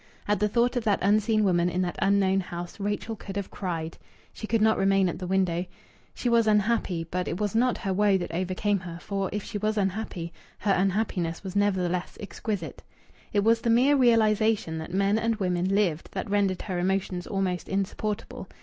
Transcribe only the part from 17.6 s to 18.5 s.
insupportable.